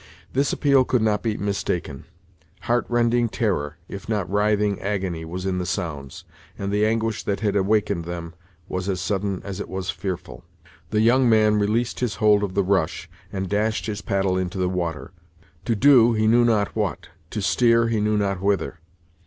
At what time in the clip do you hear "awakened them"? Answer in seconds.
7.55-8.33